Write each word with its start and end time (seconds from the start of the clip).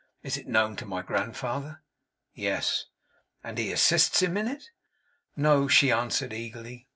Is 0.23 0.35
it 0.35 0.47
known 0.47 0.75
to 0.77 0.85
my 0.87 1.03
grandfather?' 1.03 1.83
'Yes.' 2.33 2.85
'And 3.43 3.59
he 3.59 3.71
assists 3.71 4.19
him 4.23 4.35
in 4.35 4.47
it?' 4.47 4.71
'No,' 5.37 5.67
she 5.67 5.91
answered 5.91 6.33
eagerly. 6.33 6.87